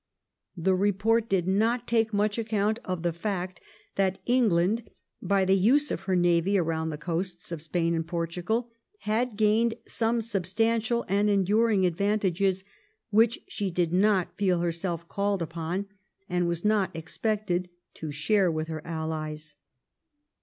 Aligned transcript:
The 0.57 0.73
report 0.73 1.29
did 1.29 1.47
not 1.47 1.87
take 1.87 2.11
much 2.11 2.39
account 2.39 2.79
of 2.83 3.03
the 3.03 3.13
fact 3.13 3.61
that 3.97 4.17
England, 4.25 4.89
by 5.21 5.45
the 5.45 5.55
use 5.55 5.91
of 5.91 6.01
her 6.05 6.15
navy 6.15 6.57
around 6.57 6.89
the 6.89 6.97
coasts 6.97 7.51
of 7.51 7.61
Spain 7.61 7.93
and 7.93 8.07
Portugal, 8.07 8.71
had 9.01 9.37
gained 9.37 9.75
some 9.85 10.23
sub 10.23 10.45
stantial 10.45 11.05
and 11.07 11.29
enduring 11.29 11.85
advantages 11.85 12.63
which 13.11 13.41
she 13.47 13.69
did 13.69 13.93
not 13.93 14.35
feel 14.39 14.61
herself 14.61 15.07
called 15.07 15.43
upon, 15.43 15.85
and 16.27 16.47
was 16.47 16.65
not 16.65 16.95
expected, 16.95 17.69
to 17.93 18.09
share 18.11 18.51
with 18.51 18.69
her 18.69 18.81
Allies. 18.83 19.53